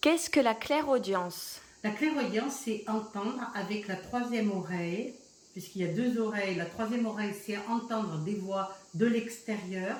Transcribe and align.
Qu'est-ce 0.00 0.30
que 0.30 0.40
la 0.40 0.54
clairaudience? 0.54 1.60
La 1.84 1.90
clairaudience, 1.90 2.54
c'est 2.64 2.84
entendre 2.88 3.38
avec 3.54 3.86
la 3.86 3.96
troisième 3.96 4.50
oreille, 4.50 5.12
puisqu'il 5.52 5.82
y 5.82 5.84
a 5.84 5.92
deux 5.92 6.18
oreilles. 6.18 6.54
La 6.54 6.64
troisième 6.64 7.04
oreille, 7.04 7.34
c'est 7.44 7.58
entendre 7.68 8.16
des 8.24 8.34
voix 8.34 8.74
de 8.94 9.04
l'extérieur 9.04 9.94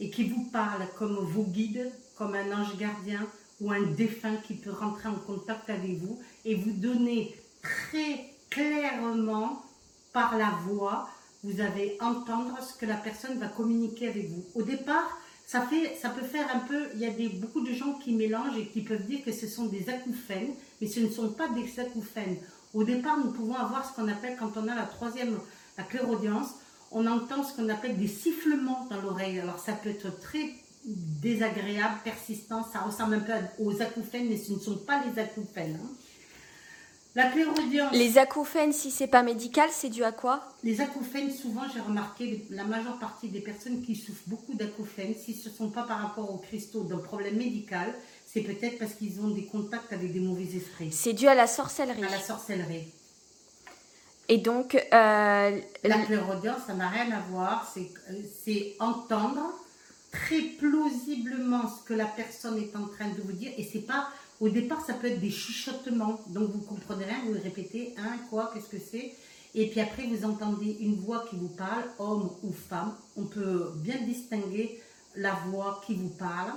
et 0.00 0.08
qui 0.08 0.24
vous 0.24 0.44
parlent 0.44 0.88
comme 0.96 1.16
vos 1.16 1.42
guides, 1.42 1.92
comme 2.16 2.34
un 2.34 2.50
ange 2.50 2.78
gardien 2.78 3.26
ou 3.60 3.70
un 3.70 3.82
défunt 3.82 4.36
qui 4.36 4.54
peut 4.54 4.72
rentrer 4.72 5.10
en 5.10 5.16
contact 5.16 5.68
avec 5.68 5.98
vous 5.98 6.18
et 6.46 6.54
vous 6.54 6.72
donner 6.72 7.36
très 7.60 8.30
clairement 8.48 9.62
par 10.14 10.38
la 10.38 10.48
voix, 10.66 11.10
vous 11.44 11.60
allez 11.60 11.98
entendre 12.00 12.56
ce 12.62 12.78
que 12.78 12.86
la 12.86 12.96
personne 12.96 13.38
va 13.38 13.48
communiquer 13.48 14.08
avec 14.08 14.30
vous. 14.30 14.44
Au 14.54 14.62
départ, 14.62 15.18
ça, 15.52 15.60
fait, 15.60 15.98
ça 16.00 16.08
peut 16.08 16.24
faire 16.24 16.46
un 16.54 16.60
peu, 16.60 16.88
il 16.94 17.00
y 17.00 17.04
a 17.04 17.10
beaucoup 17.38 17.60
de 17.60 17.74
gens 17.74 17.92
qui 18.02 18.12
mélangent 18.12 18.56
et 18.56 18.68
qui 18.68 18.80
peuvent 18.80 19.04
dire 19.04 19.22
que 19.22 19.32
ce 19.32 19.46
sont 19.46 19.66
des 19.66 19.90
acouphènes, 19.90 20.54
mais 20.80 20.86
ce 20.86 21.00
ne 21.00 21.10
sont 21.10 21.28
pas 21.28 21.46
des 21.50 21.78
acouphènes. 21.78 22.38
Au 22.72 22.84
départ, 22.84 23.18
nous 23.18 23.32
pouvons 23.32 23.56
avoir 23.56 23.86
ce 23.86 23.94
qu'on 23.94 24.08
appelle, 24.08 24.38
quand 24.38 24.56
on 24.56 24.66
a 24.66 24.74
la 24.74 24.86
troisième, 24.86 25.38
la 25.76 25.84
clairaudience, 25.84 26.54
on 26.90 27.06
entend 27.06 27.44
ce 27.44 27.54
qu'on 27.54 27.68
appelle 27.68 27.98
des 27.98 28.08
sifflements 28.08 28.86
dans 28.90 29.02
l'oreille. 29.02 29.40
Alors 29.40 29.58
ça 29.58 29.74
peut 29.74 29.90
être 29.90 30.18
très 30.20 30.54
désagréable, 30.86 31.96
persistant, 32.02 32.66
ça 32.72 32.80
ressemble 32.80 33.16
un 33.16 33.20
peu 33.20 33.32
aux 33.58 33.82
acouphènes, 33.82 34.30
mais 34.30 34.38
ce 34.38 34.54
ne 34.54 34.58
sont 34.58 34.78
pas 34.78 35.04
les 35.04 35.20
acouphènes. 35.20 35.78
Hein. 35.82 35.90
La 37.14 37.30
clairaudience. 37.30 37.92
Les 37.92 38.16
acouphènes, 38.16 38.72
si 38.72 38.90
c'est 38.90 39.06
pas 39.06 39.22
médical, 39.22 39.68
c'est 39.70 39.90
dû 39.90 40.02
à 40.02 40.12
quoi? 40.12 40.48
Les 40.64 40.80
acouphènes, 40.80 41.30
souvent, 41.30 41.62
j'ai 41.72 41.80
remarqué, 41.80 42.46
la 42.50 42.64
majeure 42.64 42.98
partie 42.98 43.28
des 43.28 43.40
personnes 43.40 43.82
qui 43.82 43.94
souffrent 43.94 44.22
beaucoup 44.28 44.54
d'acouphènes, 44.54 45.14
si 45.14 45.34
ce 45.34 45.50
ne 45.50 45.54
sont 45.54 45.68
pas 45.68 45.82
par 45.82 46.00
rapport 46.00 46.32
aux 46.32 46.38
cristaux 46.38 46.84
d'un 46.84 46.96
problème 46.96 47.36
médical, 47.36 47.92
c'est 48.26 48.40
peut-être 48.40 48.78
parce 48.78 48.94
qu'ils 48.94 49.20
ont 49.20 49.28
des 49.28 49.44
contacts 49.44 49.92
avec 49.92 50.10
des 50.10 50.20
mauvais 50.20 50.56
esprits. 50.56 50.90
C'est 50.90 51.12
dû 51.12 51.28
à 51.28 51.34
la 51.34 51.46
sorcellerie. 51.46 52.02
À 52.02 52.10
la 52.10 52.20
sorcellerie. 52.20 52.88
Et 54.28 54.38
donc. 54.38 54.74
Euh, 54.74 55.60
la 55.84 55.98
clairaudience, 56.06 56.62
ça 56.66 56.72
n'a 56.72 56.88
rien 56.88 57.10
à 57.12 57.20
voir. 57.30 57.70
C'est 58.42 58.76
entendre 58.78 59.52
très 60.10 60.40
plausiblement 60.40 61.62
ce 61.68 61.86
que 61.86 61.94
la 61.94 62.06
personne 62.06 62.56
est 62.56 62.74
en 62.74 62.86
train 62.86 63.08
de 63.08 63.20
vous 63.20 63.32
dire. 63.32 63.52
Et 63.58 63.68
c'est 63.70 63.80
pas 63.80 64.08
au 64.42 64.48
départ, 64.48 64.84
ça 64.84 64.94
peut 64.94 65.06
être 65.06 65.20
des 65.20 65.30
chuchotements. 65.30 66.20
Donc, 66.26 66.50
vous 66.50 66.62
comprenez 66.62 67.04
rien, 67.04 67.18
vous 67.24 67.34
répétez, 67.40 67.94
hein, 67.96 68.16
quoi, 68.28 68.50
qu'est-ce 68.52 68.68
que 68.68 68.82
c'est? 68.90 69.12
Et 69.54 69.68
puis 69.68 69.80
après, 69.80 70.04
vous 70.04 70.24
entendez 70.24 70.78
une 70.80 70.96
voix 70.96 71.24
qui 71.30 71.36
vous 71.36 71.48
parle, 71.48 71.84
homme 72.00 72.28
ou 72.42 72.52
femme. 72.52 72.92
On 73.16 73.24
peut 73.24 73.70
bien 73.76 73.98
distinguer 74.02 74.80
la 75.14 75.34
voix 75.46 75.80
qui 75.86 75.94
vous 75.94 76.08
parle. 76.08 76.50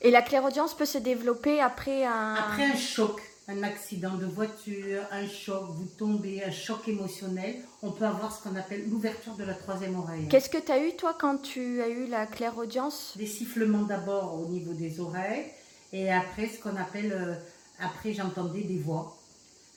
Et 0.00 0.10
la 0.10 0.22
clairaudience 0.22 0.74
peut 0.74 0.84
se 0.84 0.98
développer 0.98 1.60
après 1.60 2.04
un... 2.04 2.34
Après 2.34 2.64
un 2.64 2.76
choc, 2.76 3.20
un 3.46 3.62
accident 3.62 4.16
de 4.16 4.26
voiture, 4.26 5.02
un 5.12 5.28
choc, 5.28 5.62
vous 5.76 5.88
tombez, 5.96 6.42
un 6.42 6.50
choc 6.50 6.88
émotionnel, 6.88 7.56
on 7.82 7.92
peut 7.92 8.06
avoir 8.06 8.36
ce 8.36 8.42
qu'on 8.42 8.56
appelle 8.56 8.88
l'ouverture 8.88 9.34
de 9.34 9.44
la 9.44 9.54
troisième 9.54 9.96
oreille. 9.96 10.26
Qu'est-ce 10.28 10.50
que 10.50 10.58
tu 10.58 10.72
as 10.72 10.84
eu 10.84 10.96
toi 10.96 11.16
quand 11.16 11.38
tu 11.38 11.82
as 11.82 11.88
eu 11.88 12.06
la 12.06 12.26
clairaudience? 12.26 13.14
Des 13.16 13.26
sifflements 13.26 13.84
d'abord 13.84 14.40
au 14.40 14.48
niveau 14.48 14.72
des 14.72 14.98
oreilles, 14.98 15.46
et 15.92 16.12
après, 16.12 16.48
ce 16.48 16.60
qu'on 16.60 16.76
appelle, 16.76 17.12
euh, 17.12 17.34
après 17.80 18.12
j'entendais 18.12 18.62
des 18.62 18.78
voix. 18.78 19.16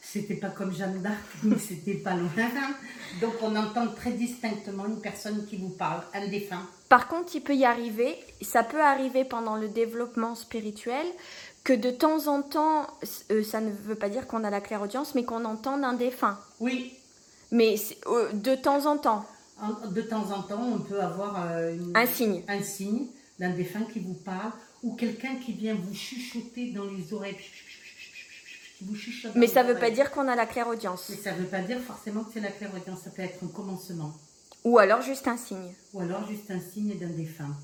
C'était 0.04 0.36
pas 0.36 0.50
comme 0.50 0.73
Jeanne 0.73 1.02
d'Arc, 1.02 1.22
mais 1.44 1.59
c'était 1.59 1.95
pas 1.95 2.16
loin. 2.16 2.30
Donc 3.22 3.34
on 3.42 3.56
entend 3.56 3.88
très 3.90 4.12
distinctement 4.12 4.88
une 4.88 5.00
personne 5.00 5.45
qui 5.45 5.58
vous 5.58 5.70
parle, 5.70 6.03
un 6.14 6.28
défunt. 6.28 6.68
Par 6.90 7.08
contre, 7.08 7.36
il 7.36 7.42
peut 7.42 7.56
y 7.56 7.66
arriver, 7.66 8.18
ça 8.42 8.64
peut 8.64 8.81
arriver 8.81 9.23
pendant 9.23 9.56
le 9.56 9.70
développement 9.70 10.36
spirituel, 10.36 11.06
que 11.64 11.73
de 11.73 11.92
temps 11.92 12.28
en 12.28 12.42
temps, 12.42 12.88
euh, 13.31 13.44
ça 13.44 13.62
ne 13.62 13.72
veut 13.72 13.96
pas 13.96 14.09
dire 14.09 14.28
qu'on 14.28 14.44
a 14.44 14.50
la 14.50 14.62
clairaudience, 14.62 15.14
mais 15.14 15.23
qu'on 15.23 15.46
entende 15.46 15.84
un 15.84 15.94
défunt. 15.94 16.40
Oui. 16.59 16.94
Mais 17.52 17.75
euh, 18.08 18.31
de 18.34 18.56
temps 18.56 18.88
en 18.88 18.98
temps. 18.98 19.25
de 19.91 20.02
temps 20.02 20.31
en 20.31 20.41
temps, 20.41 20.64
on 20.64 20.80
peut 20.80 21.00
avoir 21.00 21.38
un 21.94 22.06
signe. 22.08 22.44
Un 22.47 22.64
signe 22.64 23.08
d'un 23.40 23.52
défunt 23.52 23.84
qui 23.94 24.00
vous 24.00 24.16
parle 24.16 24.52
ou 24.84 24.96
quelqu'un 24.96 25.36
qui 25.36 25.53
vient 25.53 25.75
vous 25.75 25.94
chuchoter 25.94 26.72
dans 26.72 26.86
les 26.86 27.14
oreilles. 27.14 27.38
Vous 28.81 28.96
Mais 29.36 29.46
ça 29.46 29.64
ne 29.64 29.74
veut 29.74 29.80
pas 29.80 29.92
dire 29.92 30.09
qu'on 30.09 30.28
a 30.28 30.36
la 30.36 30.47
clairaudience. 30.47 31.09
Mais 31.09 31.18
ça 31.18 31.34
ne 31.34 31.38
veut 31.38 31.47
pas 31.47 31.62
dire 31.62 31.80
forcément 31.80 32.24
que 32.24 32.34
c'est 32.34 32.40
la 32.40 32.52
clairaudience, 32.52 33.02
ça 33.03 33.12
peut 33.12 33.22
être 33.22 33.44
un 33.44 33.47
commencement. 33.47 34.14
Ou 34.64 34.80
alors 34.80 35.02
juste 35.02 35.28
un 35.28 35.38
signe. 35.38 35.74
Ou 35.94 36.02
alors 36.02 36.28
juste 36.28 36.50
un 36.50 36.59
signe 36.59 36.97
d'un 36.97 37.09
défunt. 37.09 37.56